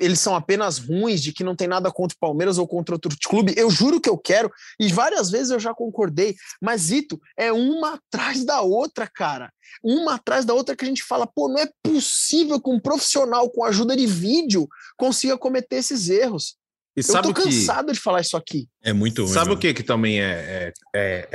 [0.00, 3.10] eles são apenas ruins, de que não tem nada contra o Palmeiras ou contra outro
[3.26, 3.54] clube.
[3.56, 7.94] Eu juro que eu quero, e várias vezes eu já concordei, mas Zito, é uma
[7.94, 9.52] atrás da outra, cara.
[9.82, 13.48] Uma atrás da outra que a gente fala, pô, não é possível que um profissional
[13.50, 16.56] com ajuda de vídeo consiga cometer esses erros.
[16.96, 17.92] E eu tô cansado que...
[17.92, 18.66] de falar isso aqui.
[18.82, 19.32] É muito ruim.
[19.32, 21.28] Sabe o que que também é, é, é,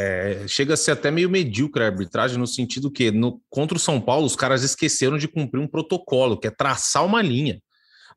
[0.44, 3.80] é, Chega a ser até meio medíocre a arbitragem, no sentido que no, contra o
[3.80, 7.62] São Paulo, os caras esqueceram de cumprir um protocolo, que é traçar uma linha.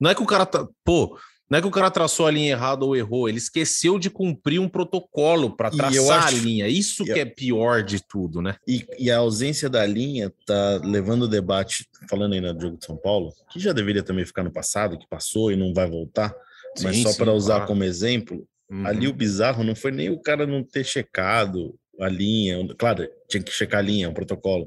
[0.00, 0.66] Não é que o cara tá.
[0.84, 1.18] Pô,
[1.50, 4.58] Não é que o cara traçou a linha errada ou errou, ele esqueceu de cumprir
[4.58, 6.66] um protocolo para traçar acho- a linha.
[6.68, 8.56] Isso que é pior de tudo, né?
[8.66, 12.86] E, e a ausência da linha tá levando o debate, falando aí no jogo de
[12.86, 16.34] São Paulo, que já deveria também ficar no passado, que passou e não vai voltar,
[16.82, 17.66] mas Sim, só sim, para usar claro.
[17.68, 18.86] como exemplo, Uhum.
[18.86, 23.42] ali o bizarro não foi nem o cara não ter checado a linha, claro, tinha
[23.42, 24.66] que checar a linha, o protocolo,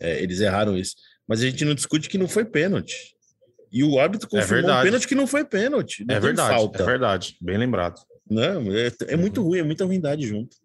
[0.00, 0.94] é, eles erraram isso,
[1.28, 3.13] mas a gente não discute que não foi pênalti.
[3.74, 4.86] E o árbitro confirmou um verdade.
[4.86, 6.04] pênalti que não foi pênalti.
[6.06, 6.80] Não É verdade, falta.
[6.80, 8.00] é verdade, bem lembrado.
[8.30, 10.56] Não, é, é muito ruim, é muita ruindade junto.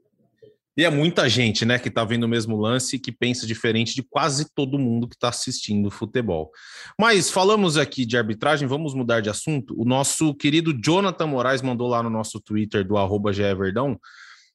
[0.77, 3.95] E é muita gente, né, que tá vendo o mesmo lance e que pensa diferente
[3.95, 6.51] de quase todo mundo que está assistindo futebol.
[6.97, 9.73] Mas falamos aqui de arbitragem, vamos mudar de assunto.
[9.75, 13.99] O nosso querido Jonathan Moraes mandou lá no nosso Twitter do arroba Verdão,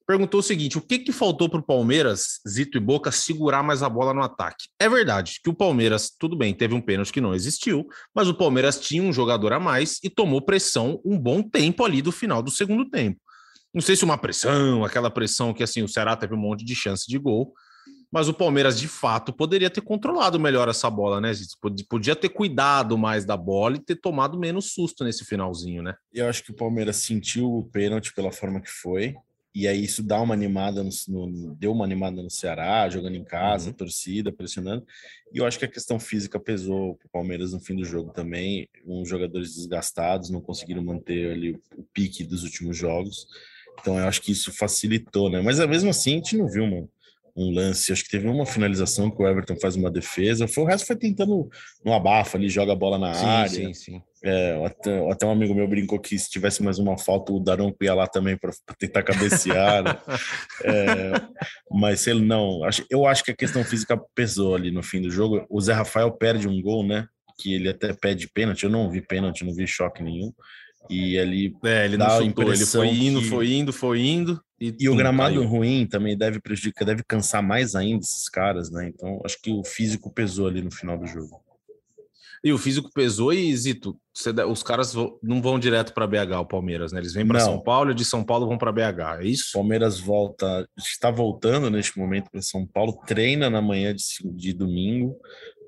[0.07, 3.83] perguntou o seguinte: o que, que faltou para o Palmeiras, Zito e Boca, segurar mais
[3.83, 4.67] a bola no ataque?
[4.79, 8.35] É verdade que o Palmeiras, tudo bem, teve um pênalti que não existiu, mas o
[8.35, 12.43] Palmeiras tinha um jogador a mais e tomou pressão um bom tempo ali do final
[12.43, 13.21] do segundo tempo.
[13.73, 16.75] Não sei se uma pressão, aquela pressão que assim o Ceará teve um monte de
[16.75, 17.53] chance de gol,
[18.13, 21.57] mas o Palmeiras de fato poderia ter controlado melhor essa bola, né, Zito?
[21.61, 25.97] Pod- Podia ter cuidado mais da bola e ter tomado menos susto nesse finalzinho, né?
[26.13, 29.17] Eu acho que o Palmeiras sentiu o pênalti pela forma que foi.
[29.55, 30.91] E aí isso dá uma animada, no,
[31.29, 33.75] no- deu uma animada no Ceará, jogando em casa, Uhum.
[33.77, 34.85] torcida, pressionando.
[35.33, 38.13] E eu acho que a questão física pesou para o Palmeiras no fim do jogo
[38.13, 38.69] também.
[38.85, 43.27] Uns jogadores desgastados, não conseguiram manter ali o, pique dos últimos jogos.
[43.81, 45.41] Então eu acho que isso facilitou, né?
[45.41, 46.89] Mas mesmo assim a gente não viu uma,
[47.37, 47.93] um lance.
[47.93, 50.47] Acho que teve uma finalização que o Everton faz uma defesa.
[50.47, 51.49] Foi, o resto foi tentando
[51.85, 53.75] no abafa ali, joga a bola na área.
[53.75, 54.01] sim.
[54.27, 57.77] É, até, até um amigo meu brincou que se tivesse mais uma falta, o Daronco
[57.85, 59.83] ia lá também para tentar cabecear.
[59.85, 59.99] né?
[60.65, 61.13] É,
[61.71, 62.65] mas ele não.
[62.65, 65.45] acho- Eu acho que a questão física pesou ali no fim do jogo.
[65.51, 67.07] O Zé Rafael perde um gol, né?
[67.39, 68.63] Que ele até pede pênalti.
[68.65, 70.33] Eu não vi pênalti, não vi choque nenhum.
[70.91, 71.57] E ali.
[71.65, 74.41] É, ele não chutou, ele foi indo, que- foi indo, foi indo.
[74.61, 75.49] E o tum, gramado caiu.
[75.49, 78.89] ruim também deve prejudicar, deve cansar mais ainda esses caras, né?
[78.89, 81.43] Então acho que o físico pesou ali no final do jogo.
[82.43, 86.45] E o físico pesou e, Zito, você os caras não vão direto para BH, o
[86.45, 87.01] Palmeiras, né?
[87.01, 87.41] Eles vêm para.
[87.41, 89.51] São Paulo e de São Paulo vão para BH, é isso?
[89.55, 95.17] Palmeiras volta, está voltando neste momento para São Paulo, treina na manhã de, de domingo,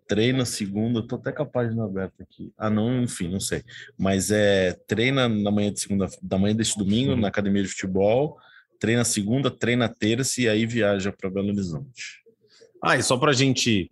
[0.06, 2.52] treina segunda, eu tô até com a página aberta aqui.
[2.56, 3.62] Ah, não, enfim, não sei.
[3.98, 7.20] Mas é treina na manhã de segunda, da manhã deste domingo Uhum.
[7.20, 8.38] na academia de futebol,
[8.78, 12.22] treina segunda, treina terça e aí viaja para Belo Horizonte.
[12.82, 13.90] Ah, e só para a gente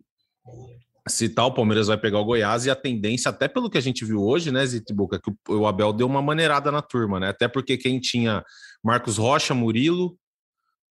[1.08, 4.04] citar, o Palmeiras vai pegar o Goiás e a tendência, até pelo que a gente
[4.04, 7.28] viu hoje, né, Zito Boca, que o- Abel deu uma maneirada na turma, né?
[7.28, 8.42] Até porque quem tinha
[8.82, 10.16] Marcos Rocha, Murilo,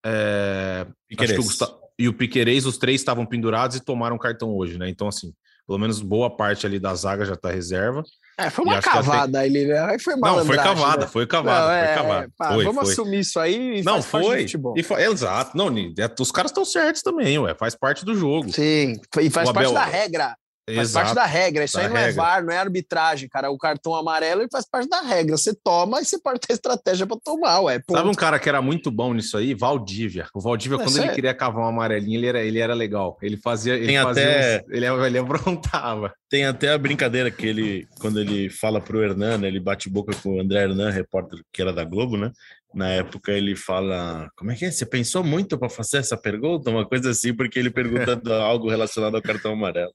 [0.05, 1.59] é, acho que o Piquerez.
[1.99, 4.89] E o Piquerez, os três estavam pendurados e tomaram cartão hoje, né?
[4.89, 5.31] Então, assim,
[5.67, 8.03] pelo menos boa parte ali da zaga já tá reserva.
[8.37, 9.79] É, foi uma cavada aí, né?
[9.79, 11.07] Aí foi Não, foi cavada, né?
[11.07, 12.25] foi cavada, Não, foi é, cavada.
[12.25, 12.91] é, pá, foi, vamos foi.
[12.93, 14.41] assumir isso aí e Não, foi.
[14.41, 14.73] futebol.
[14.75, 15.03] E foi.
[15.03, 15.55] Exato.
[15.55, 17.53] Não, é, os caras estão certos também, ué.
[17.53, 18.51] Faz parte do jogo.
[18.51, 20.35] Sim, e faz O parte Abel- da regra.
[20.65, 21.05] Faz Exato.
[21.07, 21.63] parte da regra.
[21.65, 22.23] Isso Da aí não é regra.
[22.23, 23.51] VAR, não é arbitragem, cara.
[23.51, 25.35] O cartão amarelo ele faz parte da regra.
[25.35, 27.73] Você toma e você pode ter estratégia pra tomar, ué.
[27.89, 28.17] Sabe um Ponto.
[28.17, 29.53] cara que era muito bom nisso aí?
[29.53, 30.27] Valdívia.
[30.33, 31.15] O Valdívia, É quando ele sério?
[31.15, 33.17] queria cavar um amarelinho, ele era, ele era legal.
[33.21, 33.73] Ele fazia.
[33.75, 36.13] Ele Tem fazia até- uns- ele, ele aprontava.
[36.29, 40.15] Tem até a brincadeira que ele, quando ele fala pro Hernan, né, ele bate boca
[40.23, 42.31] com o André Hernan, repórter que era da Globo, né?
[42.73, 44.71] Na época ele fala: Como é que é?
[44.71, 46.69] Você pensou muito para fazer essa pergunta?
[46.71, 49.91] Uma coisa assim, porque ele pergunta algo relacionado ao cartão amarelo.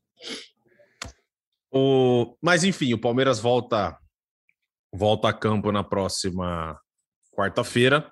[1.73, 2.37] O...
[2.43, 3.97] Mas enfim, o Palmeiras volta,
[4.95, 6.79] volta a campo na próxima
[7.35, 8.11] quarta-feira.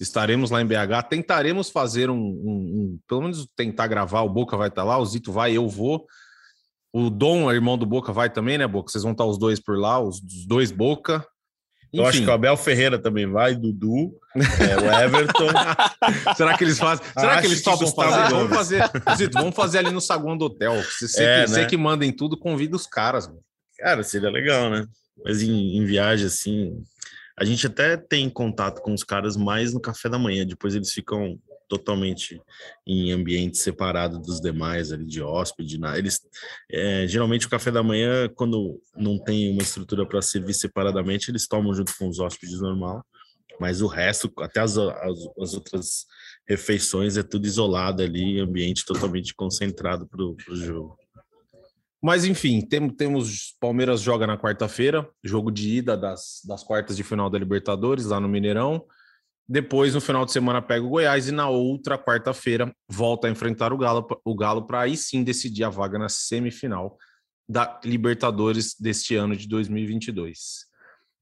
[0.00, 1.02] Estaremos lá em BH.
[1.08, 2.18] Tentaremos fazer um, um-
[2.96, 4.22] um- Pelo menos tentar gravar.
[4.22, 6.06] O Boca vai estar lá, o Zito vai, eu vou.
[6.92, 8.90] O Dom, irmão do Boca, vai também, né, Boca?
[8.90, 11.26] Vocês vão estar os dois por lá, os, os dois Boca.
[11.94, 15.46] Eu acho Enfim, que o Abel Ferreira também vai, Dudu, é, o Everton.
[16.36, 17.06] Será que eles fazem?
[17.16, 18.34] Será Acho que eles topam fazer?
[18.34, 18.82] Vamos fazer,
[19.16, 20.74] Zito, vamos fazer ali no saguão do hotel.
[20.82, 21.66] Você, você É, que, você né?
[21.66, 23.28] que manda em tudo, convida os caras.
[23.28, 23.40] mano.
[23.78, 24.86] Cara, seria legal, né?
[25.24, 26.82] Mas em, em viagem, assim,
[27.38, 30.92] a gente até tem contato com os caras mais no café da manhã, depois eles
[30.92, 32.40] ficam totalmente
[32.86, 36.20] em ambiente separado dos demais ali de hóspede, na- eles
[36.70, 41.46] é, geralmente o café da manhã quando não tem uma estrutura para servir separadamente, eles
[41.48, 43.04] tomam junto com os hóspedes normal,
[43.60, 46.06] mas o resto, até as, as, as outras
[46.46, 50.96] refeições é tudo isolado ali, ambiente totalmente concentrado para o jogo.
[52.02, 57.02] Mas enfim, tem- temos Palmeiras joga na quarta-feira, jogo de ida das, das quartas de
[57.02, 58.84] final da Libertadores, lá no Mineirão.
[59.48, 63.72] Depois, no final de semana, pega o Goiás e na outra quarta-feira volta a enfrentar
[63.72, 66.96] o Galo, o Galo para aí sim decidir a vaga na semifinal
[67.48, 70.64] da Libertadores deste ano de 2022.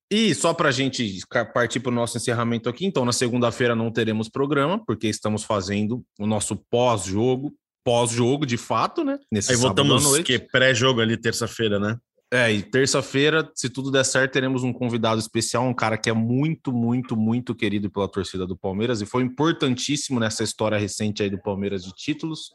[0.09, 1.21] E só para a gente
[1.55, 6.05] partir para o nosso encerramento aqui, então na segunda-feira não teremos programa, porque estamos fazendo
[6.21, 9.19] o nosso pós-jogo, pós-jogo de fato, né?
[9.33, 11.97] Nesse Aí voltamos que pré-jogo ali terça-feira, né?
[12.35, 16.15] É, e terça-feira, se tudo der certo, teremos um convidado especial, um cara que é
[16.15, 21.29] muito, muito, muito querido pela torcida do Palmeiras e foi importantíssimo nessa história recente aí
[21.29, 22.51] do Palmeiras de títulos.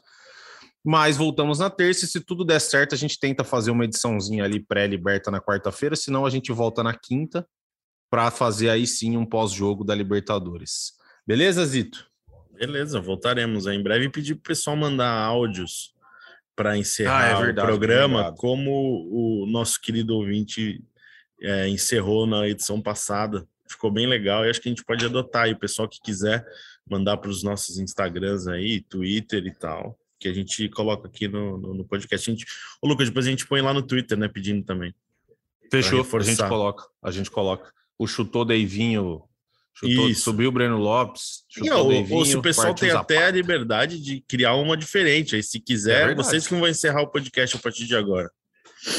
[0.84, 4.42] Mas voltamos na terça e se tudo der certo, a gente tenta fazer uma ediçãozinha
[4.42, 7.46] ali pré-liberta na quarta-feira, senão a gente volta na quinta
[8.10, 10.94] para fazer aí sim um pós-jogo da Libertadores.
[11.24, 12.04] Beleza, Zito?
[12.52, 15.96] Beleza, voltaremos em breve e pedir pro pessoal mandar áudios
[16.58, 20.82] para encerrar ah, é verdade, o programa, como o nosso querido ouvinte
[21.40, 23.46] é, encerrou na edição passada.
[23.70, 26.44] Ficou bem legal e acho que a gente pode adotar aí o pessoal que quiser
[26.90, 31.58] mandar para os nossos Instagrams aí, Twitter e tal, que a gente coloca aqui no,
[31.58, 32.28] no, no podcast.
[32.28, 32.44] A gente,
[32.82, 34.92] ô Lucas, depois a gente põe lá no Twitter, né, pedindo também.
[35.70, 37.72] Fechou, a gente coloca, a gente coloca.
[37.96, 39.22] O chutou Deivinho
[39.78, 41.44] Chutou, subiu o Breno Lopes.
[41.48, 45.36] Chutou e, o, se o pessoal tem até a liberdade de criar uma diferente.
[45.36, 48.28] Aí, se quiser, é vocês que vão encerrar o podcast a partir de agora.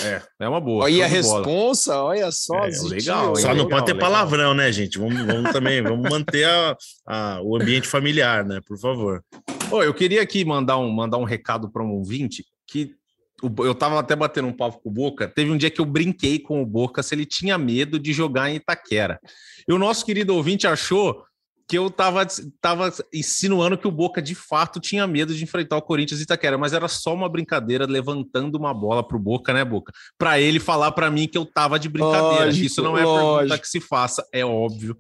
[0.04, 0.86] É, é uma boa.
[0.86, 2.66] Olha a responsa, olha só.
[2.66, 4.10] É, legal, só não pode ter legal.
[4.10, 4.98] palavrão, né, gente?
[4.98, 8.60] Vamos, vamos também, vamos manter a, a, o ambiente familiar, né?
[8.66, 9.24] Por favor.
[9.72, 12.94] Oh, eu queria aqui mandar um, mandar um recado para um ouvinte que
[13.42, 15.28] eu tava até batendo um papo com o Boca.
[15.28, 18.50] Teve um dia que eu brinquei com o Boca se ele tinha medo de jogar
[18.50, 19.20] em Itaquera.
[19.68, 21.24] E o nosso querido ouvinte achou
[21.68, 22.26] que eu tava,
[22.60, 26.58] tava insinuando que o Boca de fato tinha medo de enfrentar o Corinthians e Itaquera,
[26.58, 29.94] mas era só uma brincadeira levantando uma bola pro Boca, né, Boca?
[30.18, 32.46] Para ele falar para mim que eu tava de brincadeira.
[32.46, 33.38] Lógico, Isso não é lógico.
[33.38, 34.98] pergunta que se faça, é óbvio.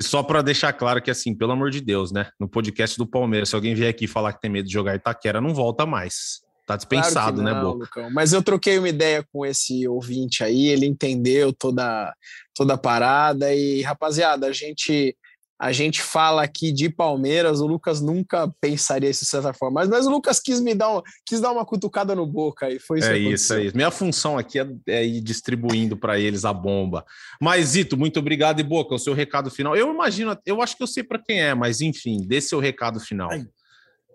[0.00, 2.30] Só para deixar claro que, assim, pelo amor de Deus, né?
[2.40, 5.40] No podcast do Palmeiras, se alguém vier aqui falar que tem medo de jogar Itaquera,
[5.42, 6.40] não volta mais.
[6.68, 7.78] Tá dispensado, claro né, não, né, Boca?
[7.78, 8.10] Lucão.
[8.10, 12.14] Mas eu troquei uma ideia com esse ouvinte aí, ele entendeu toda,
[12.54, 13.54] toda a parada.
[13.54, 15.16] E, rapaziada, a gente
[15.58, 19.88] a gente fala aqui de Palmeiras, o Lucas nunca pensaria isso de certa forma, mas,
[19.88, 23.00] mas o Lucas quis me dar, um, quis dar uma cutucada no boca e foi
[23.00, 23.08] isso.
[23.08, 23.76] É isso, é isso.
[23.76, 27.04] Minha função aqui é, é ir distribuindo para eles a bomba.
[27.40, 29.74] Mas, Zito, muito obrigado e Boca, o seu recado final.
[29.74, 33.00] Eu imagino, eu acho que eu sei para quem é, mas enfim, dê seu recado
[33.00, 33.30] final.
[33.32, 33.44] Ai.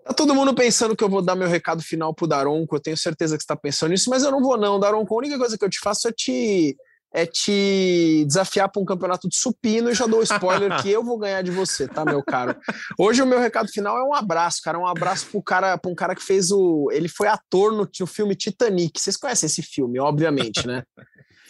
[0.04, 2.96] Tá todo mundo pensando que eu vou dar meu recado final pro Daronco, eu tenho
[2.96, 5.56] certeza que você tá pensando nisso, mas eu não vou não, Daronco, a única coisa
[5.56, 6.76] que eu te faço é te
[7.16, 11.16] é te desafiar para um campeonato de supino e já dou spoiler que eu vou
[11.16, 12.56] ganhar de você, tá, meu caro?
[12.98, 15.94] Hoje o meu recado final é um abraço, cara, um abraço pro cara, pra um
[15.94, 19.00] cara que fez o, ele foi ator no, no filme Titanic.
[19.00, 20.82] Vocês conhecem esse filme, obviamente, né?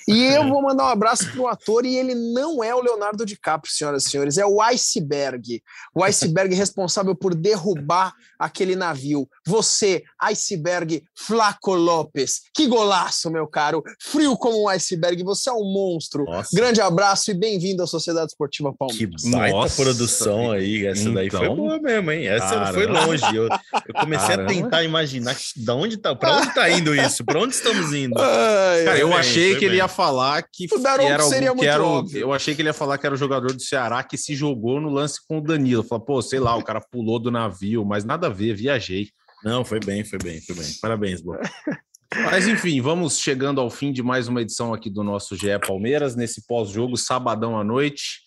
[0.06, 3.72] E eu vou mandar um abraço pro ator, e ele não é o Leonardo DiCaprio,
[3.72, 5.62] senhoras e senhores, é o Iceberg.
[5.94, 9.28] O iceberg responsável por derrubar aquele navio.
[9.46, 12.42] Você, Iceberg Flaco Lopes.
[12.54, 13.82] Que golaço, meu caro.
[14.00, 16.24] Frio como um iceberg, você é um monstro.
[16.24, 16.54] Nossa.
[16.54, 19.22] Grande abraço e bem-vindo à Sociedade Esportiva Palmeiras.
[19.22, 19.82] Que baita Nossa.
[19.82, 20.86] produção aí.
[20.86, 21.14] Essa então...
[21.14, 21.56] daí foi então.
[21.56, 22.26] boa mesmo, hein?
[22.26, 22.66] Essa Caramba.
[22.66, 23.36] não foi longe.
[23.36, 24.50] Eu, eu comecei Caramba.
[24.50, 27.24] a tentar imaginar da onde tá, para onde tá indo isso?
[27.24, 28.18] Para onde estamos indo?
[28.18, 29.68] Ai, Cara, eu bem, achei que bem.
[29.68, 32.74] ele ia falar que, que era seria que era o, eu achei que ele ia
[32.74, 35.82] falar que era o jogador do Ceará que se jogou no lance com o Danilo.
[35.82, 39.08] Falei, pô, sei lá, o cara pulou do navio, mas nada a ver, viajei.
[39.44, 40.66] Não, foi bem, foi bem, foi bem.
[40.80, 41.40] Parabéns, Boa.
[42.14, 46.14] Mas enfim, vamos chegando ao fim de mais uma edição aqui do nosso GE Palmeiras,
[46.14, 48.20] nesse pós-jogo, sabadão à noite.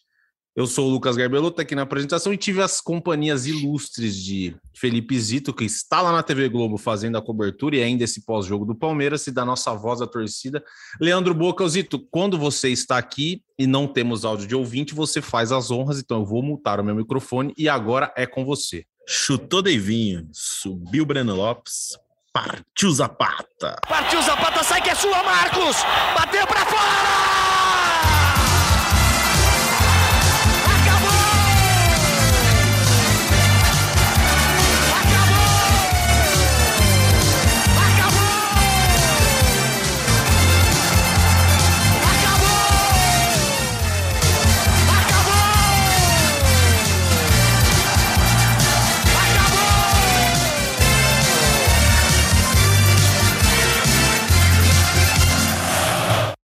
[0.57, 5.19] Eu sou o Lucas Garbelotto aqui na apresentação e tive as companhias ilustres de Felipe
[5.19, 8.73] Zito, que está lá na TV Globo fazendo a cobertura e ainda esse pós-jogo do
[8.73, 10.63] Palmeiras, e da nossa voz da torcida,
[10.99, 11.67] Leandro Boca.
[11.69, 15.99] Zito, quando você está aqui e não temos áudio de ouvinte, você faz as honras,
[15.99, 18.83] então eu vou multar o meu microfone e agora é com você.
[19.07, 21.95] Chutou Deivinho, subiu Breno Lopes,
[22.33, 23.79] partiu Zapata.
[23.87, 25.77] Partiu Zapata, sai que é sua, Marcos!
[26.15, 28.06] Bateu para fora!